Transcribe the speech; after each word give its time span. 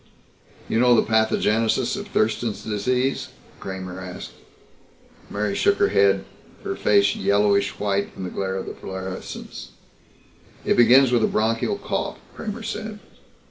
"You 0.67 0.79
know 0.79 0.95
the 0.95 1.03
pathogenesis 1.05 1.95
of 1.95 2.07
Thurston's 2.07 2.63
Disease?" 2.63 3.27
Kramer 3.59 3.99
asked. 4.01 4.31
Mary 5.29 5.53
shook 5.53 5.77
her 5.77 5.89
head, 5.89 6.25
her 6.63 6.75
face 6.75 7.15
yellowish 7.15 7.77
white 7.79 8.09
in 8.17 8.23
the 8.23 8.31
glare 8.31 8.55
of 8.55 8.65
the 8.65 8.73
fluorescents. 8.73 9.67
"It 10.65 10.75
begins 10.77 11.11
with 11.11 11.23
a 11.23 11.27
bronchial 11.27 11.77
cough," 11.77 12.17
Kramer 12.33 12.63
said. 12.63 12.97